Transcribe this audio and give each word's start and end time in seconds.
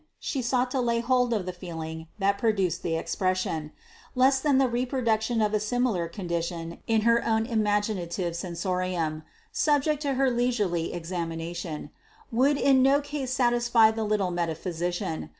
She 0.19 0.41
sought 0.41 0.71
to 0.71 0.81
lay 0.81 0.99
hold 0.99 1.31
of 1.31 1.45
the 1.45 1.53
feeling 1.53 2.07
that 2.17 2.39
produced 2.39 2.81
the 2.81 2.95
expression: 2.95 3.71
less 4.15 4.39
than 4.39 4.57
the 4.57 4.67
reproduction 4.67 5.43
of 5.43 5.53
a 5.53 5.59
similar 5.59 6.07
condition 6.07 6.79
in 6.87 7.01
her 7.01 7.23
own 7.23 7.45
imaginative 7.45 8.35
sensorium, 8.35 9.21
subject 9.51 10.01
to 10.01 10.15
her 10.15 10.31
leisurely 10.31 10.91
examination, 10.91 11.91
would 12.31 12.57
in 12.57 12.81
no 12.81 12.99
case 12.99 13.29
satisfy 13.31 13.91
the 13.91 14.03
little 14.03 14.31
metaphysician. 14.31 15.29